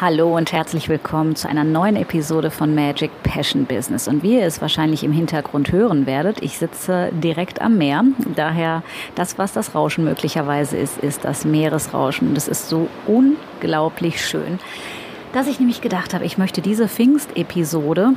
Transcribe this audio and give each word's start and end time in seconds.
Hallo 0.00 0.34
und 0.34 0.50
herzlich 0.50 0.88
willkommen 0.88 1.36
zu 1.36 1.46
einer 1.46 1.62
neuen 1.62 1.94
Episode 1.94 2.50
von 2.50 2.74
Magic 2.74 3.10
Passion 3.22 3.66
Business. 3.66 4.08
Und 4.08 4.22
wie 4.22 4.38
ihr 4.38 4.46
es 4.46 4.62
wahrscheinlich 4.62 5.04
im 5.04 5.12
Hintergrund 5.12 5.72
hören 5.72 6.06
werdet, 6.06 6.42
ich 6.42 6.56
sitze 6.56 7.10
direkt 7.12 7.60
am 7.60 7.76
Meer. 7.76 8.04
Daher 8.34 8.82
das, 9.14 9.36
was 9.36 9.52
das 9.52 9.74
Rauschen 9.74 10.04
möglicherweise 10.04 10.78
ist, 10.78 10.96
ist 10.96 11.26
das 11.26 11.44
Meeresrauschen. 11.44 12.28
Und 12.28 12.38
es 12.38 12.48
ist 12.48 12.70
so 12.70 12.88
unglaublich 13.06 14.24
schön, 14.24 14.58
dass 15.34 15.46
ich 15.46 15.60
nämlich 15.60 15.82
gedacht 15.82 16.14
habe, 16.14 16.24
ich 16.24 16.38
möchte 16.38 16.62
diese 16.62 16.88
Pfingst-Episode 16.88 18.14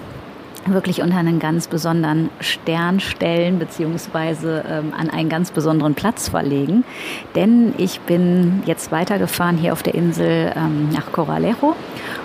wirklich 0.66 1.02
unter 1.02 1.17
einen 1.17 1.40
ganz 1.40 1.67
besonderen 1.67 2.30
Stern 2.40 2.99
stellen 2.99 3.59
beziehungsweise 3.59 4.63
ähm, 4.67 4.94
an 4.98 5.09
einen 5.09 5.30
ganz 5.30 5.52
besonderen 5.52 5.95
Platz 5.95 6.30
verlegen. 6.30 6.84
Denn 7.35 7.73
ich 7.77 7.99
bin 8.02 8.63
jetzt 8.66 8.91
weitergefahren 8.91 9.57
hier 9.57 9.73
auf 9.73 9.84
der 9.84 9.95
Insel 9.95 10.54
ähm, 10.55 10.90
nach 10.94 11.12
Coralejo 11.12 11.76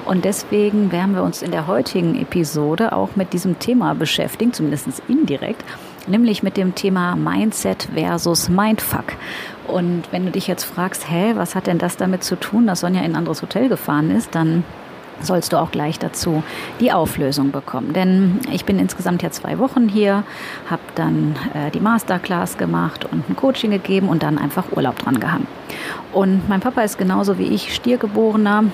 und 0.04 0.24
deswegen 0.24 0.92
werden 0.92 1.14
wir 1.14 1.22
uns 1.22 1.42
in 1.42 1.50
der 1.50 1.66
heutigen 1.66 2.20
Episode 2.20 2.92
auch 2.92 3.16
mit 3.16 3.32
diesem 3.32 3.58
Thema 3.58 3.94
beschäftigen, 3.94 4.52
zumindest 4.52 5.02
indirekt, 5.08 5.64
nämlich 6.06 6.42
mit 6.42 6.56
dem 6.56 6.74
Thema 6.74 7.16
Mindset 7.16 7.88
versus 7.94 8.48
Mindfuck. 8.48 9.12
Und 9.66 10.04
wenn 10.10 10.24
du 10.24 10.30
dich 10.30 10.46
jetzt 10.46 10.64
fragst, 10.64 11.10
hä, 11.10 11.32
was 11.34 11.54
hat 11.54 11.66
denn 11.66 11.78
das 11.78 11.96
damit 11.96 12.24
zu 12.24 12.36
tun, 12.36 12.66
dass 12.66 12.80
Sonja 12.80 13.00
in 13.00 13.12
ein 13.12 13.16
anderes 13.16 13.42
Hotel 13.42 13.68
gefahren 13.68 14.10
ist, 14.10 14.34
dann 14.34 14.64
sollst 15.20 15.52
du 15.52 15.56
auch 15.56 15.70
gleich 15.70 15.98
dazu 15.98 16.42
die 16.80 16.92
Auflösung 16.92 17.50
bekommen. 17.50 17.92
Denn 17.92 18.40
ich 18.52 18.64
bin 18.64 18.78
insgesamt 18.78 19.22
ja 19.22 19.30
zwei 19.30 19.58
Wochen 19.58 19.88
hier, 19.88 20.24
habe 20.70 20.82
dann 20.94 21.36
äh, 21.54 21.70
die 21.70 21.80
Masterclass 21.80 22.58
gemacht 22.58 23.04
und 23.10 23.28
ein 23.28 23.36
Coaching 23.36 23.70
gegeben 23.70 24.08
und 24.08 24.22
dann 24.22 24.38
einfach 24.38 24.72
Urlaub 24.72 24.98
dran 24.98 25.20
gehangen. 25.20 25.46
Und 26.12 26.48
mein 26.48 26.60
Papa 26.60 26.82
ist 26.82 26.98
genauso 26.98 27.38
wie 27.38 27.48
ich 27.48 27.74
Stiergeborener 27.74 28.64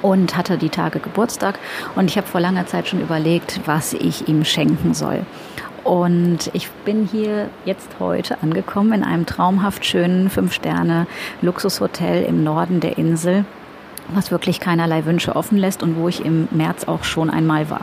und 0.00 0.36
hatte 0.36 0.56
die 0.56 0.70
Tage 0.70 1.00
Geburtstag 1.00 1.58
und 1.96 2.08
ich 2.08 2.16
habe 2.16 2.26
vor 2.26 2.40
langer 2.40 2.66
Zeit 2.66 2.88
schon 2.88 3.02
überlegt, 3.02 3.60
was 3.66 3.92
ich 3.92 4.28
ihm 4.28 4.44
schenken 4.44 4.94
soll. 4.94 5.26
Und 5.84 6.50
ich 6.52 6.70
bin 6.70 7.08
hier 7.10 7.50
jetzt 7.64 7.90
heute 7.98 8.40
angekommen 8.40 8.92
in 8.92 9.04
einem 9.04 9.26
traumhaft 9.26 9.84
schönen 9.84 10.30
Fünf-Sterne-Luxushotel 10.30 12.22
im 12.22 12.44
Norden 12.44 12.78
der 12.78 12.98
Insel 12.98 13.44
was 14.08 14.30
wirklich 14.30 14.60
keinerlei 14.60 15.04
Wünsche 15.04 15.36
offen 15.36 15.58
lässt 15.58 15.82
und 15.82 15.96
wo 15.96 16.08
ich 16.08 16.24
im 16.24 16.48
März 16.50 16.84
auch 16.84 17.04
schon 17.04 17.30
einmal 17.30 17.70
war. 17.70 17.82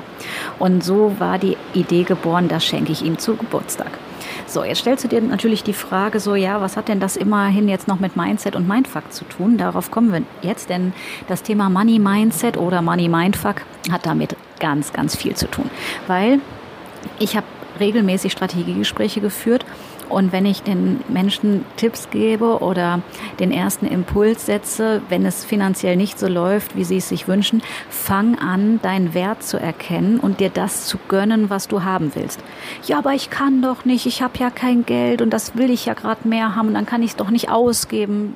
Und 0.57 0.83
so 0.83 1.15
war 1.19 1.37
die 1.37 1.57
Idee 1.73 2.03
geboren, 2.03 2.47
das 2.47 2.65
schenke 2.65 2.91
ich 2.91 3.03
ihm 3.03 3.17
zu 3.17 3.35
Geburtstag. 3.35 3.91
So, 4.45 4.63
jetzt 4.63 4.79
stellst 4.79 5.03
du 5.03 5.07
dir 5.07 5.21
natürlich 5.21 5.63
die 5.63 5.73
Frage 5.73 6.19
so, 6.19 6.35
ja, 6.35 6.61
was 6.61 6.75
hat 6.75 6.87
denn 6.87 6.99
das 6.99 7.15
immerhin 7.15 7.69
jetzt 7.69 7.87
noch 7.87 7.99
mit 7.99 8.15
Mindset 8.15 8.55
und 8.55 8.67
Mindfuck 8.67 9.11
zu 9.11 9.25
tun? 9.25 9.57
Darauf 9.57 9.91
kommen 9.91 10.11
wir 10.11 10.21
jetzt, 10.41 10.69
denn 10.69 10.93
das 11.27 11.43
Thema 11.43 11.69
Money 11.69 11.99
Mindset 11.99 12.57
oder 12.57 12.81
Money 12.81 13.09
Mindfuck 13.09 13.61
hat 13.91 14.05
damit 14.05 14.35
ganz, 14.59 14.91
ganz 14.91 15.15
viel 15.15 15.35
zu 15.35 15.47
tun. 15.49 15.69
Weil 16.07 16.39
ich 17.19 17.35
habe 17.35 17.45
regelmäßig 17.79 18.31
Strategiegespräche 18.31 19.21
geführt 19.21 19.65
und 20.09 20.31
wenn 20.31 20.45
ich 20.45 20.63
den 20.63 21.01
Menschen 21.07 21.65
Tipps 21.77 22.09
gebe 22.09 22.59
oder 22.59 23.01
den 23.39 23.51
ersten 23.51 23.85
Impuls 23.85 24.45
setze, 24.45 25.01
wenn 25.09 25.25
es 25.25 25.45
finanziell 25.45 25.95
nicht 25.95 26.19
so 26.19 26.27
läuft, 26.27 26.75
wie 26.75 26.83
sie 26.83 26.97
es 26.97 27.09
sich 27.09 27.27
wünschen, 27.27 27.61
fang 27.89 28.37
an, 28.37 28.79
deinen 28.81 29.13
Wert 29.13 29.43
zu 29.43 29.57
erkennen 29.57 30.19
und 30.19 30.39
dir 30.39 30.49
das 30.49 30.85
zu 30.85 30.97
gönnen, 31.07 31.49
was 31.49 31.67
du 31.67 31.83
haben 31.83 32.11
willst. 32.15 32.39
Ja, 32.85 32.97
aber 32.97 33.13
ich 33.13 33.29
kann 33.29 33.61
doch 33.61 33.85
nicht, 33.85 34.05
ich 34.05 34.21
habe 34.21 34.37
ja 34.39 34.49
kein 34.49 34.85
Geld 34.85 35.21
und 35.21 35.31
das 35.31 35.55
will 35.55 35.69
ich 35.69 35.85
ja 35.85 35.93
gerade 35.93 36.27
mehr 36.27 36.55
haben, 36.55 36.73
dann 36.73 36.85
kann 36.85 37.03
ich 37.03 37.11
es 37.11 37.15
doch 37.15 37.29
nicht 37.29 37.49
ausgeben, 37.49 38.35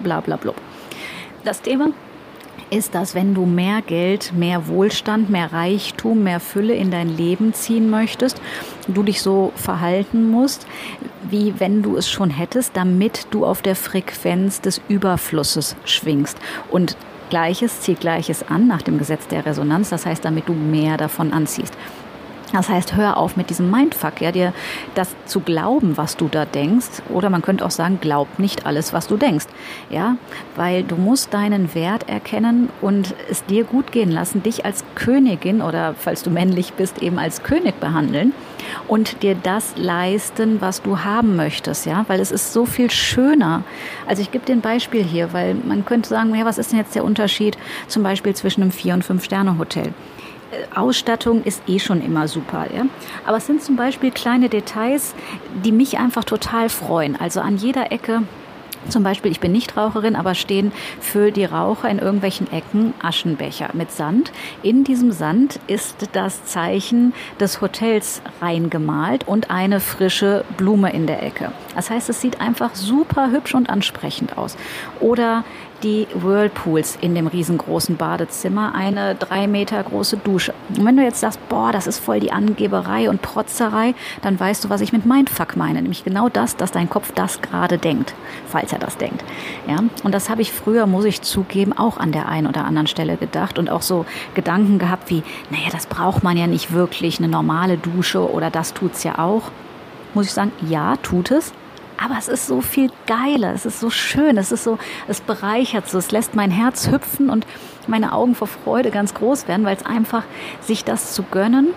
bla 0.00 0.20
bla 0.20 0.36
bla. 0.36 0.54
Das 1.44 1.62
Thema 1.62 1.88
ist, 2.70 2.94
dass 2.94 3.14
wenn 3.14 3.34
du 3.34 3.46
mehr 3.46 3.82
Geld, 3.82 4.32
mehr 4.34 4.68
Wohlstand, 4.68 5.30
mehr 5.30 5.52
Reichtum, 5.52 6.22
mehr 6.22 6.40
Fülle 6.40 6.74
in 6.74 6.90
dein 6.90 7.16
Leben 7.16 7.54
ziehen 7.54 7.90
möchtest, 7.90 8.40
du 8.88 9.02
dich 9.02 9.22
so 9.22 9.52
verhalten 9.56 10.30
musst, 10.30 10.66
wie 11.28 11.58
wenn 11.58 11.82
du 11.82 11.96
es 11.96 12.08
schon 12.08 12.30
hättest, 12.30 12.76
damit 12.76 13.26
du 13.30 13.44
auf 13.46 13.62
der 13.62 13.76
Frequenz 13.76 14.60
des 14.60 14.80
Überflusses 14.88 15.76
schwingst. 15.84 16.38
Und 16.70 16.96
Gleiches 17.30 17.80
zieht 17.80 18.00
Gleiches 18.00 18.48
an 18.48 18.68
nach 18.68 18.82
dem 18.82 18.98
Gesetz 18.98 19.26
der 19.28 19.46
Resonanz, 19.46 19.90
das 19.90 20.06
heißt, 20.06 20.24
damit 20.24 20.48
du 20.48 20.52
mehr 20.52 20.96
davon 20.96 21.32
anziehst. 21.32 21.74
Das 22.52 22.68
heißt, 22.68 22.94
hör 22.94 23.16
auf 23.16 23.36
mit 23.36 23.50
diesem 23.50 23.70
Mindfuck, 23.70 24.20
ja, 24.20 24.30
dir 24.30 24.52
das 24.94 25.08
zu 25.26 25.40
glauben, 25.40 25.96
was 25.96 26.16
du 26.16 26.28
da 26.28 26.44
denkst. 26.44 27.02
Oder 27.08 27.30
man 27.30 27.42
könnte 27.42 27.64
auch 27.64 27.70
sagen, 27.70 27.98
glaub 28.00 28.38
nicht 28.38 28.66
alles, 28.66 28.92
was 28.92 29.08
du 29.08 29.16
denkst. 29.16 29.46
Ja, 29.90 30.16
weil 30.54 30.84
du 30.84 30.96
musst 30.96 31.34
deinen 31.34 31.74
Wert 31.74 32.08
erkennen 32.08 32.68
und 32.80 33.14
es 33.30 33.44
dir 33.44 33.64
gut 33.64 33.92
gehen 33.92 34.10
lassen, 34.10 34.42
dich 34.42 34.64
als 34.64 34.84
Königin 34.94 35.62
oder 35.62 35.94
falls 35.98 36.22
du 36.22 36.30
männlich 36.30 36.74
bist, 36.74 37.02
eben 37.02 37.18
als 37.18 37.42
König 37.42 37.80
behandeln 37.80 38.32
und 38.88 39.22
dir 39.22 39.34
das 39.34 39.74
leisten, 39.76 40.60
was 40.60 40.82
du 40.82 41.00
haben 41.00 41.36
möchtest, 41.36 41.86
ja, 41.86 42.04
weil 42.08 42.20
es 42.20 42.30
ist 42.30 42.52
so 42.52 42.66
viel 42.66 42.90
schöner. 42.90 43.62
Also 44.06 44.22
ich 44.22 44.30
gebe 44.30 44.44
dir 44.44 44.52
ein 44.52 44.60
Beispiel 44.60 45.02
hier, 45.02 45.32
weil 45.32 45.54
man 45.54 45.84
könnte 45.84 46.08
sagen, 46.08 46.34
ja, 46.34 46.44
was 46.44 46.58
ist 46.58 46.72
denn 46.72 46.78
jetzt 46.78 46.94
der 46.94 47.04
Unterschied 47.04 47.58
zum 47.88 48.02
Beispiel 48.02 48.34
zwischen 48.34 48.62
einem 48.62 48.72
Vier- 48.72 48.94
und 48.94 49.04
Fünf-Sterne-Hotel? 49.04 49.92
Ausstattung 50.74 51.42
ist 51.44 51.62
eh 51.68 51.78
schon 51.78 52.04
immer 52.04 52.28
super. 52.28 52.66
Ja? 52.74 52.86
Aber 53.26 53.36
es 53.38 53.46
sind 53.46 53.62
zum 53.62 53.76
Beispiel 53.76 54.10
kleine 54.10 54.48
Details, 54.48 55.14
die 55.64 55.72
mich 55.72 55.98
einfach 55.98 56.24
total 56.24 56.68
freuen. 56.68 57.18
Also 57.20 57.40
an 57.40 57.56
jeder 57.56 57.92
Ecke 57.92 58.22
zum 58.88 59.02
Beispiel, 59.02 59.30
ich 59.30 59.40
bin 59.40 59.52
nicht 59.52 59.76
Raucherin, 59.76 60.16
aber 60.16 60.34
stehen 60.34 60.72
für 61.00 61.30
die 61.30 61.44
Raucher 61.44 61.88
in 61.88 61.98
irgendwelchen 61.98 62.52
Ecken 62.52 62.92
Aschenbecher 63.02 63.70
mit 63.72 63.90
Sand. 63.90 64.32
In 64.62 64.84
diesem 64.84 65.12
Sand 65.12 65.58
ist 65.66 66.08
das 66.12 66.44
Zeichen 66.44 67.14
des 67.40 67.60
Hotels 67.60 68.20
reingemalt 68.40 69.26
und 69.26 69.50
eine 69.50 69.80
frische 69.80 70.44
Blume 70.56 70.92
in 70.92 71.06
der 71.06 71.22
Ecke. 71.22 71.52
Das 71.74 71.90
heißt, 71.90 72.08
es 72.10 72.20
sieht 72.20 72.40
einfach 72.40 72.74
super 72.74 73.30
hübsch 73.30 73.54
und 73.54 73.70
ansprechend 73.70 74.36
aus. 74.36 74.56
Oder 75.00 75.44
die 75.84 76.08
Whirlpools 76.14 76.96
in 77.00 77.14
dem 77.14 77.26
riesengroßen 77.26 77.96
Badezimmer, 77.96 78.74
eine 78.74 79.14
drei 79.14 79.46
Meter 79.46 79.82
große 79.82 80.16
Dusche. 80.16 80.54
Und 80.70 80.84
wenn 80.84 80.96
du 80.96 81.02
jetzt 81.02 81.20
sagst, 81.20 81.38
boah, 81.48 81.70
das 81.72 81.86
ist 81.86 81.98
voll 81.98 82.20
die 82.20 82.32
Angeberei 82.32 83.10
und 83.10 83.20
Protzerei, 83.20 83.94
dann 84.22 84.40
weißt 84.40 84.64
du, 84.64 84.70
was 84.70 84.80
ich 84.80 84.92
mit 84.92 85.04
Mindfuck 85.04 85.56
meine. 85.56 85.82
Nämlich 85.82 86.02
genau 86.02 86.30
das, 86.30 86.56
dass 86.56 86.72
dein 86.72 86.88
Kopf 86.88 87.12
das 87.12 87.42
gerade 87.42 87.76
denkt, 87.76 88.14
falls 88.46 88.72
er 88.72 88.78
das 88.78 88.96
denkt. 88.96 89.22
Ja? 89.68 89.80
Und 90.02 90.14
das 90.14 90.30
habe 90.30 90.40
ich 90.40 90.52
früher, 90.52 90.86
muss 90.86 91.04
ich 91.04 91.20
zugeben, 91.20 91.76
auch 91.76 91.98
an 91.98 92.12
der 92.12 92.28
einen 92.28 92.46
oder 92.46 92.64
anderen 92.64 92.86
Stelle 92.86 93.16
gedacht 93.16 93.58
und 93.58 93.68
auch 93.70 93.82
so 93.82 94.06
Gedanken 94.34 94.78
gehabt 94.78 95.10
wie, 95.10 95.22
naja, 95.50 95.68
das 95.70 95.86
braucht 95.86 96.22
man 96.22 96.38
ja 96.38 96.46
nicht 96.46 96.72
wirklich, 96.72 97.18
eine 97.18 97.28
normale 97.28 97.76
Dusche 97.76 98.32
oder 98.32 98.50
das 98.50 98.72
tut's 98.72 99.04
ja 99.04 99.18
auch. 99.18 99.50
Muss 100.14 100.26
ich 100.26 100.32
sagen, 100.32 100.52
ja, 100.66 100.96
tut 100.96 101.30
es. 101.30 101.52
Aber 102.02 102.16
es 102.18 102.28
ist 102.28 102.46
so 102.46 102.60
viel 102.60 102.90
geiler, 103.06 103.52
es 103.54 103.66
ist 103.66 103.80
so 103.80 103.90
schön, 103.90 104.36
es 104.36 104.52
ist 104.52 104.64
so, 104.64 104.78
es 105.08 105.20
bereichert 105.20 105.88
so, 105.88 105.98
es 105.98 106.10
lässt 106.10 106.34
mein 106.34 106.50
Herz 106.50 106.90
hüpfen 106.90 107.30
und 107.30 107.46
meine 107.86 108.12
Augen 108.12 108.34
vor 108.34 108.48
Freude 108.48 108.90
ganz 108.90 109.14
groß 109.14 109.46
werden, 109.48 109.64
weil 109.64 109.76
es 109.76 109.86
einfach 109.86 110.24
sich 110.60 110.84
das 110.84 111.14
zu 111.14 111.22
gönnen, 111.22 111.68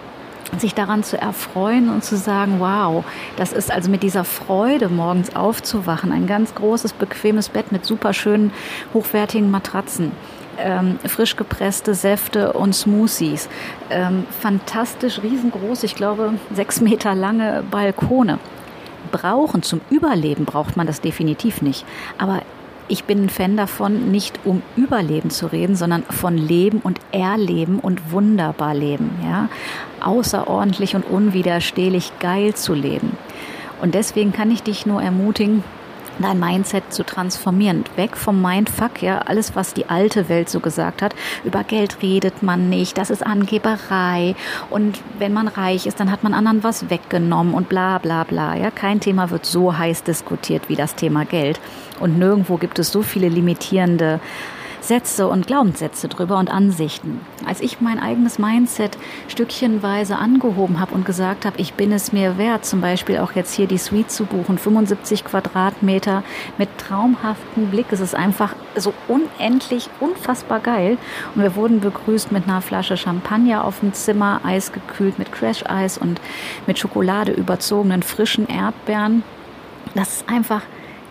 sich 0.58 0.74
daran 0.74 1.04
zu 1.04 1.20
erfreuen 1.20 1.90
und 1.90 2.04
zu 2.04 2.18
sagen, 2.18 2.56
wow, 2.60 3.04
das 3.36 3.54
ist 3.54 3.72
also 3.72 3.90
mit 3.92 4.02
dieser 4.02 4.24
Freude 4.24 4.90
morgens 4.90 5.36
aufzuwachen, 5.36 6.12
ein 6.12 6.26
ganz 6.26 6.56
großes, 6.56 6.94
bequemes 6.94 7.50
Bett 7.50 7.72
mit 7.72 7.86
super 7.86 8.14
schönen, 8.14 8.52
hochwertigen 8.94 9.52
Matratzen. 9.52 10.12
Ähm, 10.60 10.98
frisch 11.06 11.36
gepresste 11.36 11.94
Säfte 11.94 12.54
und 12.54 12.74
Smoothies. 12.74 13.48
Ähm, 13.92 14.26
fantastisch, 14.40 15.22
riesengroß, 15.22 15.84
ich 15.84 15.94
glaube, 15.94 16.34
sechs 16.52 16.82
Meter 16.82 17.14
lange 17.14 17.64
Balkone 17.70 18.40
brauchen, 19.08 19.64
zum 19.64 19.82
Überleben 19.90 20.46
braucht 20.46 20.78
man 20.78 20.88
das 20.88 21.02
definitiv 21.02 21.62
nicht. 21.62 21.86
Aber 22.18 22.42
ich 22.88 23.04
bin 23.04 23.26
ein 23.26 23.30
Fan 23.30 23.58
davon, 23.58 24.12
nicht 24.12 24.40
um 24.46 24.62
Überleben 24.76 25.30
zu 25.30 25.52
reden, 25.52 25.76
sondern 25.76 26.04
von 26.04 26.38
Leben 26.38 26.80
und 26.80 27.00
Erleben 27.12 27.80
und 27.80 28.12
wunderbar 28.12 28.74
leben, 28.74 29.10
ja. 29.24 29.50
Außerordentlich 30.00 30.96
und 30.96 31.04
unwiderstehlich 31.04 32.12
geil 32.20 32.54
zu 32.54 32.74
leben. 32.74 33.18
Und 33.82 33.94
deswegen 33.94 34.32
kann 34.32 34.52
ich 34.52 34.64
dich 34.64 34.86
nur 34.86 35.02
ermutigen, 35.02 35.64
dein 36.20 36.40
Mindset 36.40 36.94
zu 36.94 37.04
transformieren. 37.04 37.84
Weg 37.96 38.18
vom 38.18 38.42
Mindfuck, 38.42 39.02
ja, 39.02 39.20
alles, 39.20 39.56
was 39.56 39.74
die 39.74 39.90
alte 39.90 40.30
Welt 40.30 40.50
so 40.50 40.60
gesagt 40.60 41.02
hat. 41.02 41.16
Über 41.44 41.64
Geld 41.64 42.02
redet 42.02 42.44
man 42.44 42.70
nicht, 42.70 42.98
das 42.98 43.10
ist 43.10 43.26
Angeberei. 43.26 44.36
Und 44.70 45.00
wenn 45.20 45.34
man 45.34 45.48
reich 45.48 45.86
ist, 45.86 46.00
dann 46.00 46.12
hat 46.12 46.24
man 46.24 46.34
anderen 46.34 46.64
was 46.64 46.90
weggenommen 46.90 47.54
und 47.54 47.70
bla 47.70 47.98
bla 47.98 48.24
bla. 48.24 48.56
Ja, 48.56 48.72
kein 48.72 49.00
Thema 49.00 49.30
wird 49.30 49.46
so 49.46 49.78
heiß 49.78 50.04
diskutiert 50.04 50.70
wie 50.70 50.76
das 50.76 50.96
Thema 50.96 51.26
Geld. 51.26 51.60
Und 52.00 52.18
nirgendwo 52.18 52.58
gibt 52.58 52.80
es 52.80 52.92
so 52.92 53.02
viele 53.02 53.30
limitierende 53.30 54.20
Sätze 54.88 55.28
und 55.28 55.48
Glaubenssätze 55.48 56.08
drüber 56.08 56.38
und 56.38 56.50
Ansichten. 56.50 57.20
Als 57.46 57.60
ich 57.60 57.82
mein 57.82 58.00
eigenes 58.00 58.40
Mindset 58.40 58.98
stückchenweise 59.28 60.18
angehoben 60.18 60.80
habe 60.80 60.96
und 60.96 61.06
gesagt 61.06 61.46
habe, 61.46 61.60
ich 61.60 61.74
bin 61.74 61.92
es 61.92 62.14
mir 62.14 62.38
wert, 62.38 62.66
zum 62.66 62.80
Beispiel 62.80 63.18
auch 63.18 63.34
jetzt 63.34 63.54
hier 63.54 63.68
die 63.68 63.78
Suite 63.78 64.10
zu 64.10 64.24
buchen, 64.24 64.58
75 64.58 65.26
Quadratmeter 65.26 66.24
mit 66.58 66.70
traumhaftem 66.78 67.70
Blick. 67.70 67.88
Es 67.92 68.00
ist 68.00 68.16
einfach 68.16 68.56
so 68.78 68.94
unendlich, 69.10 69.90
unfassbar 70.00 70.62
geil. 70.62 70.98
Und 71.36 71.42
wir 71.42 71.56
wurden 71.56 71.82
begrüßt 71.82 72.32
mit 72.32 72.48
einer 72.48 72.62
Flasche 72.62 72.96
Champagner 72.96 73.66
auf 73.66 73.82
dem 73.82 73.94
Zimmer, 73.94 74.40
eisgekühlt 74.46 75.20
mit 75.20 75.34
Crash-Eis 75.34 75.98
und 75.98 76.22
mit 76.66 76.80
Schokolade 76.80 77.34
überzogenen 77.34 78.04
frischen 78.04 78.48
Erdbeeren. 78.48 79.24
Das 79.96 80.18
ist 80.18 80.30
einfach 80.30 80.62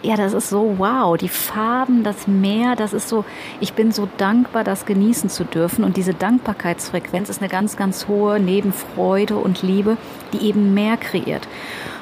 ja, 0.02 0.16
das 0.16 0.32
ist 0.32 0.50
so 0.50 0.74
wow. 0.78 1.16
Die 1.16 1.28
Farben, 1.28 2.02
das 2.04 2.26
Meer, 2.26 2.76
das 2.76 2.92
ist 2.92 3.08
so, 3.08 3.24
ich 3.60 3.72
bin 3.72 3.92
so 3.92 4.08
dankbar, 4.18 4.64
das 4.64 4.86
genießen 4.86 5.30
zu 5.30 5.44
dürfen. 5.44 5.84
Und 5.84 5.96
diese 5.96 6.14
Dankbarkeitsfrequenz 6.14 7.28
ist 7.28 7.40
eine 7.40 7.48
ganz, 7.48 7.76
ganz 7.76 8.08
hohe 8.08 8.38
neben 8.38 8.72
Freude 8.72 9.36
und 9.36 9.62
Liebe, 9.62 9.96
die 10.32 10.46
eben 10.46 10.74
mehr 10.74 10.96
kreiert. 10.96 11.48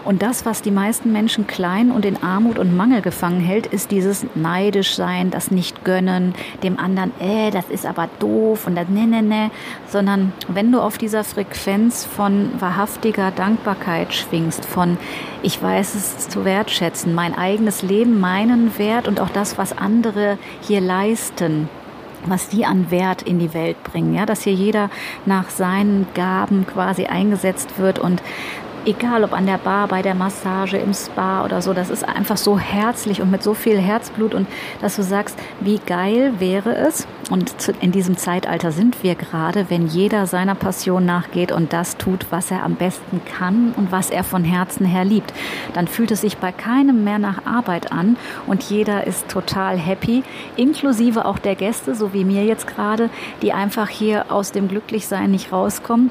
Und 0.04 0.20
das, 0.22 0.44
was 0.44 0.60
die 0.60 0.70
meisten 0.70 1.12
Menschen 1.12 1.46
klein 1.46 1.90
und 1.90 2.04
in 2.04 2.22
Armut 2.22 2.58
und 2.58 2.76
Mangel 2.76 3.00
gefangen 3.00 3.40
hält, 3.40 3.66
ist 3.66 3.90
dieses 3.90 4.26
neidisch 4.34 4.94
sein, 4.94 5.30
das 5.30 5.50
nicht 5.50 5.84
gönnen, 5.84 6.34
dem 6.62 6.78
anderen, 6.78 7.12
äh, 7.20 7.50
das 7.50 7.70
ist 7.70 7.86
aber 7.86 8.08
doof 8.18 8.66
und 8.66 8.74
das 8.74 8.88
ne, 8.88 9.06
ne, 9.06 9.22
ne, 9.22 9.50
sondern 9.88 10.32
wenn 10.48 10.70
du 10.70 10.80
auf 10.80 10.98
dieser 10.98 11.24
Frequenz 11.24 12.04
von 12.04 12.50
wahrhaftiger 12.58 13.30
Dankbarkeit 13.30 14.12
schwingst, 14.12 14.64
von 14.66 14.98
ich 15.42 15.62
weiß 15.62 15.94
es 15.94 16.28
zu 16.28 16.44
wertschätzen, 16.44 17.14
mein 17.14 17.36
eigenes 17.36 17.82
Leben, 17.82 18.20
meinen 18.20 18.76
Wert 18.78 19.08
und 19.08 19.20
auch 19.20 19.30
das, 19.30 19.56
was 19.56 19.76
andere 19.76 20.38
hier 20.60 20.80
leisten, 20.80 21.68
was 22.26 22.48
die 22.48 22.64
an 22.64 22.90
Wert 22.90 23.22
in 23.22 23.38
die 23.38 23.54
Welt 23.54 23.82
bringen, 23.84 24.14
ja, 24.14 24.26
dass 24.26 24.42
hier 24.42 24.52
jeder 24.52 24.90
nach 25.26 25.50
seinen 25.50 26.06
Gaben 26.14 26.66
quasi 26.66 27.06
eingesetzt 27.06 27.78
wird 27.78 27.98
und 27.98 28.22
egal 28.86 29.24
ob 29.24 29.32
an 29.32 29.46
der 29.46 29.58
Bar, 29.58 29.88
bei 29.88 30.02
der 30.02 30.14
Massage, 30.14 30.76
im 30.76 30.92
Spa 30.92 31.44
oder 31.44 31.62
so, 31.62 31.72
das 31.72 31.90
ist 31.90 32.06
einfach 32.06 32.36
so 32.36 32.58
herzlich 32.58 33.20
und 33.20 33.30
mit 33.30 33.42
so 33.42 33.54
viel 33.54 33.78
Herzblut 33.78 34.34
und 34.34 34.46
dass 34.80 34.96
du 34.96 35.02
sagst, 35.02 35.38
wie 35.60 35.78
geil 35.78 36.34
wäre 36.38 36.74
es, 36.74 37.06
und 37.30 37.54
in 37.80 37.92
diesem 37.92 38.16
Zeitalter 38.16 38.70
sind 38.70 39.02
wir 39.02 39.14
gerade, 39.14 39.70
wenn 39.70 39.86
jeder 39.86 40.26
seiner 40.26 40.54
Passion 40.54 41.06
nachgeht 41.06 41.52
und 41.52 41.72
das 41.72 41.96
tut, 41.96 42.26
was 42.30 42.50
er 42.50 42.62
am 42.62 42.74
besten 42.74 43.22
kann 43.24 43.72
und 43.76 43.92
was 43.92 44.10
er 44.10 44.24
von 44.24 44.44
Herzen 44.44 44.84
her 44.84 45.04
liebt. 45.04 45.32
Dann 45.72 45.88
fühlt 45.88 46.10
es 46.10 46.20
sich 46.20 46.36
bei 46.36 46.52
keinem 46.52 47.04
mehr 47.04 47.18
nach 47.18 47.46
Arbeit 47.46 47.92
an 47.92 48.16
und 48.46 48.62
jeder 48.64 49.06
ist 49.06 49.28
total 49.28 49.78
happy, 49.78 50.22
inklusive 50.56 51.24
auch 51.24 51.38
der 51.38 51.54
Gäste, 51.54 51.94
so 51.94 52.12
wie 52.12 52.24
mir 52.24 52.44
jetzt 52.44 52.66
gerade, 52.66 53.10
die 53.42 53.52
einfach 53.52 53.88
hier 53.88 54.30
aus 54.30 54.52
dem 54.52 54.68
Glücklichsein 54.68 55.30
nicht 55.30 55.52
rauskommen 55.52 56.10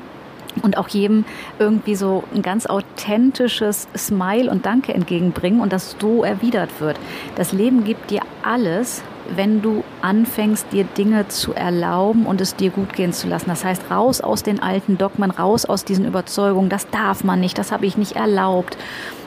und 0.62 0.78
auch 0.78 0.88
jedem 0.88 1.26
irgendwie 1.60 1.96
so 1.96 2.24
ein 2.34 2.42
ganz 2.42 2.66
authentisches 2.66 3.88
Smile 3.98 4.50
und 4.52 4.66
Danke 4.66 4.94
entgegenbringen 4.94 5.62
und 5.62 5.74
das 5.74 5.96
so 6.00 6.24
erwidert 6.24 6.70
wird. 6.80 6.98
Das 7.36 7.52
Leben 7.54 7.84
gibt 7.84 8.12
dir 8.12 8.22
alles, 8.44 9.04
wenn 9.36 9.62
du 9.62 9.84
anfängst, 10.02 10.68
dir 10.72 10.84
Dinge 10.84 11.28
zu 11.28 11.54
erlauben 11.54 12.26
und 12.26 12.42
es 12.42 12.56
dir 12.56 12.70
gut 12.70 12.94
gehen 12.94 13.14
zu 13.14 13.28
lassen. 13.28 13.50
Das 13.50 13.64
heißt, 13.64 13.90
raus 13.90 14.22
aus 14.22 14.44
den 14.44 14.62
alten 14.62 14.98
Dogmen, 14.98 15.32
raus 15.32 15.66
aus 15.66 15.86
diesen 15.86 16.06
Überzeugungen, 16.06 16.70
das 16.70 16.90
darf 16.90 17.24
man 17.24 17.40
nicht, 17.40 17.58
das 17.58 17.72
habe 17.72 17.86
ich 17.86 17.98
nicht 17.98 18.16
erlaubt 18.16 18.78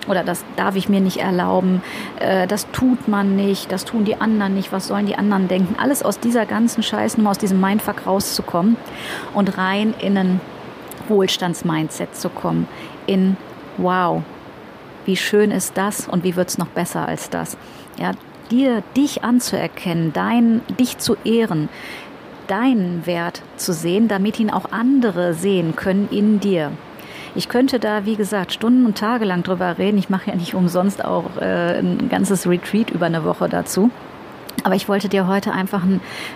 oder 0.08 0.22
das 0.22 0.44
darf 0.56 0.76
ich 0.76 0.88
mir 0.88 1.00
nicht 1.00 1.18
erlauben, 1.18 1.82
äh, 2.20 2.46
das 2.46 2.70
tut 2.70 3.08
man 3.08 3.36
nicht, 3.36 3.72
das 3.72 3.84
tun 3.84 4.04
die 4.04 4.20
anderen 4.20 4.54
nicht, 4.54 4.72
was 4.72 4.86
sollen 4.86 5.06
die 5.06 5.16
anderen 5.16 5.48
denken. 5.48 5.76
Alles 5.78 6.02
aus 6.02 6.20
dieser 6.20 6.46
ganzen 6.46 6.82
Scheißnummer, 6.82 7.30
aus 7.30 7.38
diesem 7.38 7.60
Mindfuck 7.60 8.06
rauszukommen 8.06 8.76
und 9.34 9.58
rein 9.58 9.94
in 9.98 10.16
einen 10.16 10.40
Wohlstandsmindset 11.08 12.14
zu 12.16 12.28
kommen, 12.28 12.68
in 13.06 13.36
wow, 13.76 14.22
wie 15.04 15.16
schön 15.16 15.50
ist 15.50 15.76
das 15.76 16.08
und 16.08 16.24
wie 16.24 16.36
wird 16.36 16.48
es 16.48 16.58
noch 16.58 16.68
besser 16.68 17.06
als 17.06 17.30
das. 17.30 17.56
Ja, 17.98 18.12
dir, 18.50 18.82
dich 18.96 19.24
anzuerkennen, 19.24 20.12
dein, 20.12 20.60
dich 20.78 20.98
zu 20.98 21.16
ehren, 21.24 21.68
deinen 22.46 23.06
Wert 23.06 23.42
zu 23.56 23.72
sehen, 23.72 24.08
damit 24.08 24.38
ihn 24.38 24.50
auch 24.50 24.70
andere 24.70 25.34
sehen 25.34 25.74
können 25.76 26.08
in 26.10 26.40
dir. 26.40 26.72
Ich 27.34 27.48
könnte 27.48 27.78
da, 27.78 28.06
wie 28.06 28.16
gesagt, 28.16 28.52
Stunden 28.52 28.86
und 28.86 28.96
Tage 28.96 29.24
lang 29.26 29.42
drüber 29.42 29.76
reden. 29.78 29.98
Ich 29.98 30.08
mache 30.08 30.30
ja 30.30 30.36
nicht 30.36 30.54
umsonst 30.54 31.04
auch 31.04 31.36
äh, 31.38 31.78
ein 31.78 32.08
ganzes 32.08 32.48
Retreat 32.48 32.90
über 32.90 33.06
eine 33.06 33.24
Woche 33.24 33.48
dazu. 33.48 33.90
Aber 34.66 34.74
ich 34.74 34.88
wollte 34.88 35.08
dir 35.08 35.28
heute 35.28 35.52
einfach 35.52 35.84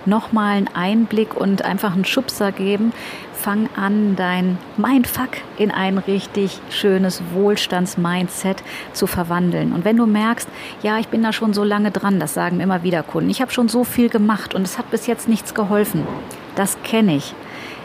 nochmal 0.06 0.56
einen 0.56 0.68
Einblick 0.72 1.34
und 1.34 1.64
einfach 1.64 1.94
einen 1.94 2.04
Schubser 2.04 2.52
geben. 2.52 2.92
Fang 3.32 3.68
an, 3.74 4.14
dein 4.14 4.56
Mindfuck 4.76 5.30
in 5.58 5.72
ein 5.72 5.98
richtig 5.98 6.60
schönes 6.70 7.24
Wohlstandsmindset 7.34 8.62
zu 8.92 9.08
verwandeln. 9.08 9.72
Und 9.72 9.84
wenn 9.84 9.96
du 9.96 10.06
merkst, 10.06 10.48
ja, 10.80 11.00
ich 11.00 11.08
bin 11.08 11.24
da 11.24 11.32
schon 11.32 11.52
so 11.52 11.64
lange 11.64 11.90
dran, 11.90 12.20
das 12.20 12.32
sagen 12.32 12.60
immer 12.60 12.84
wieder 12.84 13.02
Kunden, 13.02 13.30
ich 13.30 13.40
habe 13.40 13.50
schon 13.50 13.68
so 13.68 13.82
viel 13.82 14.08
gemacht 14.08 14.54
und 14.54 14.62
es 14.62 14.78
hat 14.78 14.92
bis 14.92 15.08
jetzt 15.08 15.28
nichts 15.28 15.52
geholfen. 15.52 16.06
Das 16.54 16.80
kenne 16.84 17.16
ich. 17.16 17.34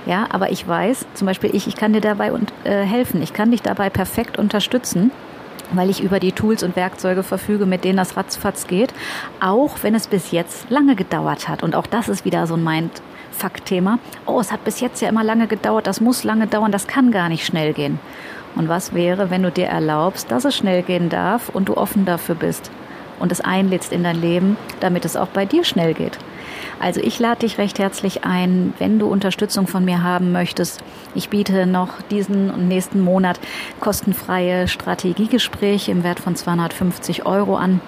Ja, 0.05 0.27
aber 0.29 0.51
ich 0.51 0.67
weiß, 0.67 1.07
zum 1.15 1.25
Beispiel 1.25 1.55
ich, 1.55 1.65
ich 1.65 1.75
kann 1.75 1.93
dir 1.93 2.01
dabei 2.01 2.31
und, 2.31 2.53
äh, 2.65 2.83
helfen. 2.83 3.23
Ich 3.23 3.33
kann 3.33 3.49
dich 3.49 3.63
dabei 3.63 3.89
perfekt 3.89 4.37
unterstützen 4.37 5.09
weil 5.73 5.89
ich 5.89 6.01
über 6.01 6.19
die 6.19 6.31
Tools 6.31 6.63
und 6.63 6.75
Werkzeuge 6.75 7.23
verfüge, 7.23 7.65
mit 7.65 7.83
denen 7.83 7.97
das 7.97 8.17
ratzfatz 8.17 8.67
geht, 8.67 8.93
auch 9.39 9.77
wenn 9.81 9.95
es 9.95 10.07
bis 10.07 10.31
jetzt 10.31 10.69
lange 10.69 10.95
gedauert 10.95 11.47
hat. 11.47 11.63
Und 11.63 11.75
auch 11.75 11.87
das 11.87 12.09
ist 12.09 12.25
wieder 12.25 12.47
so 12.47 12.55
ein 12.55 12.63
Mindfuck-Thema. 12.63 13.99
Oh, 14.25 14.39
es 14.39 14.51
hat 14.51 14.63
bis 14.63 14.79
jetzt 14.79 15.01
ja 15.01 15.09
immer 15.09 15.23
lange 15.23 15.47
gedauert, 15.47 15.87
das 15.87 16.01
muss 16.01 16.23
lange 16.23 16.47
dauern, 16.47 16.71
das 16.71 16.87
kann 16.87 17.11
gar 17.11 17.29
nicht 17.29 17.45
schnell 17.45 17.73
gehen. 17.73 17.99
Und 18.55 18.69
was 18.69 18.93
wäre, 18.93 19.29
wenn 19.29 19.43
du 19.43 19.51
dir 19.51 19.67
erlaubst, 19.67 20.31
dass 20.31 20.45
es 20.45 20.55
schnell 20.55 20.81
gehen 20.81 21.09
darf 21.09 21.49
und 21.49 21.67
du 21.67 21.75
offen 21.75 22.05
dafür 22.05 22.35
bist 22.35 22.71
und 23.19 23.31
es 23.31 23.41
einlädst 23.41 23.91
in 23.91 24.03
dein 24.03 24.19
Leben, 24.19 24.57
damit 24.79 25.03
es 25.03 25.17
auch 25.17 25.27
bei 25.27 25.45
dir 25.45 25.63
schnell 25.63 25.93
geht? 25.93 26.17
Also 26.79 27.01
ich 27.01 27.19
lade 27.19 27.41
dich 27.41 27.57
recht 27.57 27.79
herzlich 27.79 28.23
ein, 28.25 28.73
wenn 28.79 28.99
du 28.99 29.07
Unterstützung 29.07 29.67
von 29.67 29.85
mir 29.85 30.03
haben 30.03 30.31
möchtest. 30.31 30.83
Ich 31.13 31.29
biete 31.29 31.65
noch 31.65 32.01
diesen 32.11 32.51
und 32.51 32.67
nächsten 32.67 32.99
Monat 32.99 33.39
kostenfreie 33.79 34.67
Strategiegespräche 34.67 35.91
im 35.91 36.03
Wert 36.03 36.19
von 36.19 36.35
250 36.35 37.25
Euro 37.25 37.55
an. 37.55 37.81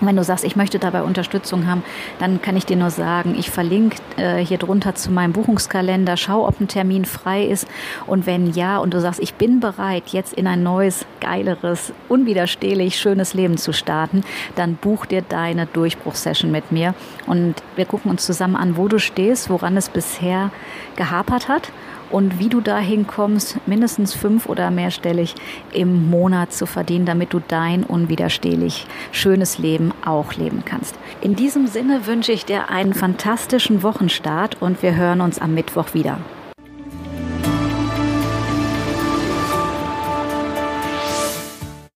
Wenn 0.00 0.16
du 0.16 0.22
sagst, 0.22 0.44
ich 0.44 0.54
möchte 0.54 0.78
dabei 0.78 1.02
Unterstützung 1.02 1.66
haben, 1.66 1.82
dann 2.20 2.40
kann 2.40 2.56
ich 2.56 2.64
dir 2.64 2.76
nur 2.76 2.90
sagen, 2.90 3.34
ich 3.36 3.50
verlinke 3.50 3.96
äh, 4.16 4.36
hier 4.44 4.58
drunter 4.58 4.94
zu 4.94 5.10
meinem 5.10 5.32
Buchungskalender, 5.32 6.16
schau, 6.16 6.46
ob 6.46 6.60
ein 6.60 6.68
Termin 6.68 7.04
frei 7.04 7.44
ist. 7.44 7.66
Und 8.06 8.24
wenn 8.26 8.52
ja 8.52 8.78
und 8.78 8.94
du 8.94 9.00
sagst, 9.00 9.20
ich 9.20 9.34
bin 9.34 9.58
bereit, 9.58 10.04
jetzt 10.08 10.32
in 10.34 10.46
ein 10.46 10.62
neues, 10.62 11.04
geileres, 11.20 11.92
unwiderstehlich 12.08 12.96
schönes 12.98 13.34
Leben 13.34 13.56
zu 13.56 13.72
starten, 13.72 14.22
dann 14.54 14.76
buch 14.76 15.04
dir 15.04 15.22
deine 15.22 15.66
Durchbruchssession 15.66 16.50
mit 16.50 16.70
mir. 16.70 16.94
Und 17.26 17.56
wir 17.74 17.84
gucken 17.84 18.10
uns 18.10 18.24
zusammen 18.24 18.56
an, 18.56 18.76
wo 18.76 18.86
du 18.86 18.98
stehst, 18.98 19.50
woran 19.50 19.76
es 19.76 19.88
bisher 19.88 20.50
gehapert 20.96 21.48
hat 21.48 21.72
und 22.10 22.38
wie 22.38 22.48
du 22.48 22.60
dahin 22.60 23.06
kommst, 23.06 23.58
mindestens 23.66 24.14
fünf 24.14 24.48
oder 24.48 24.70
mehrstellig 24.70 25.34
im 25.72 26.10
Monat 26.10 26.52
zu 26.52 26.66
verdienen, 26.66 27.06
damit 27.06 27.32
du 27.32 27.40
dein 27.46 27.84
unwiderstehlich 27.84 28.86
schönes 29.12 29.58
Leben 29.58 29.92
auch 30.04 30.34
leben 30.34 30.62
kannst. 30.64 30.94
In 31.20 31.34
diesem 31.34 31.66
Sinne 31.66 32.06
wünsche 32.06 32.32
ich 32.32 32.44
dir 32.44 32.70
einen 32.70 32.94
fantastischen 32.94 33.82
Wochenstart 33.82 34.60
und 34.60 34.82
wir 34.82 34.96
hören 34.96 35.20
uns 35.20 35.40
am 35.40 35.54
Mittwoch 35.54 35.94
wieder. 35.94 36.18